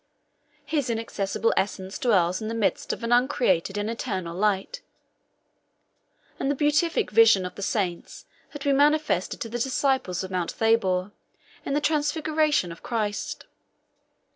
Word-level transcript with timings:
His 0.65 0.89
inaccessible 0.89 1.53
essence 1.55 1.99
dwells 1.99 2.41
in 2.41 2.47
the 2.47 2.55
midst 2.55 2.91
of 2.91 3.03
an 3.03 3.11
uncreated 3.11 3.77
and 3.77 3.87
eternal 3.87 4.35
light; 4.35 4.81
and 6.39 6.49
this 6.49 6.57
beatific 6.57 7.11
vision 7.11 7.45
of 7.45 7.53
the 7.53 7.61
saints 7.61 8.25
had 8.49 8.63
been 8.63 8.77
manifested 8.77 9.39
to 9.41 9.47
the 9.49 9.59
disciples 9.59 10.23
on 10.23 10.31
Mount 10.31 10.49
Thabor, 10.53 11.11
in 11.63 11.75
the 11.75 11.81
transfiguration 11.81 12.71
of 12.71 12.81
Christ. 12.81 13.45